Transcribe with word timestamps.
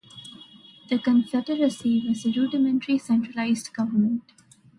The 0.89 0.97
confederacy 0.97 2.03
was 2.09 2.25
a 2.25 2.31
rudimentary 2.31 2.97
centralized 2.97 3.71
government. 3.71 4.23